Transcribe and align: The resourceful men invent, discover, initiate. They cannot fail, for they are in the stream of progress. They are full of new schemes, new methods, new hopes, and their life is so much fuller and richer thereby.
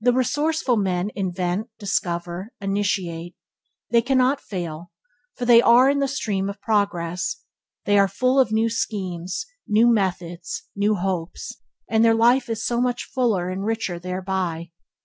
The 0.00 0.12
resourceful 0.12 0.76
men 0.76 1.10
invent, 1.14 1.68
discover, 1.78 2.50
initiate. 2.60 3.36
They 3.88 4.02
cannot 4.02 4.40
fail, 4.40 4.90
for 5.36 5.44
they 5.44 5.62
are 5.62 5.88
in 5.88 6.00
the 6.00 6.08
stream 6.08 6.48
of 6.50 6.60
progress. 6.60 7.36
They 7.84 7.96
are 7.96 8.08
full 8.08 8.40
of 8.40 8.50
new 8.50 8.68
schemes, 8.68 9.46
new 9.68 9.86
methods, 9.86 10.64
new 10.74 10.96
hopes, 10.96 11.54
and 11.88 12.04
their 12.04 12.14
life 12.16 12.48
is 12.48 12.66
so 12.66 12.80
much 12.80 13.04
fuller 13.04 13.48
and 13.48 13.64
richer 13.64 14.00
thereby. 14.00 14.72